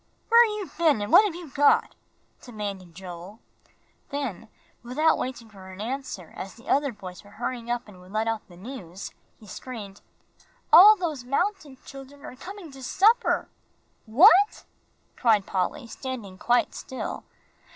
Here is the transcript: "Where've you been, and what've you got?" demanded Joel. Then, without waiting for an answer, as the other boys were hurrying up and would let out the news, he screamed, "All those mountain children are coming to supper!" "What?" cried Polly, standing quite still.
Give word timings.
"Where've 0.29 0.49
you 0.53 0.71
been, 0.79 0.99
and 1.03 1.11
what've 1.13 1.35
you 1.35 1.51
got?" 1.51 1.93
demanded 2.41 2.95
Joel. 2.95 3.39
Then, 4.09 4.49
without 4.81 5.19
waiting 5.19 5.47
for 5.47 5.69
an 5.71 5.79
answer, 5.79 6.33
as 6.35 6.55
the 6.55 6.67
other 6.69 6.91
boys 6.91 7.23
were 7.23 7.29
hurrying 7.37 7.69
up 7.69 7.87
and 7.87 7.99
would 8.01 8.11
let 8.11 8.27
out 8.27 8.47
the 8.47 8.57
news, 8.57 9.11
he 9.39 9.45
screamed, 9.45 10.01
"All 10.73 10.95
those 10.95 11.23
mountain 11.23 11.77
children 11.85 12.25
are 12.25 12.35
coming 12.35 12.71
to 12.71 12.81
supper!" 12.81 13.47
"What?" 14.07 14.65
cried 15.15 15.45
Polly, 15.45 15.85
standing 15.85 16.39
quite 16.39 16.73
still. 16.73 17.23